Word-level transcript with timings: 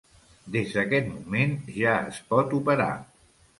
Des 0.55 0.73
d'aquest 0.77 1.11
moment 1.17 1.53
ja 1.77 1.93
es 2.15 2.19
pot 2.35 2.59
operar. 2.63 2.91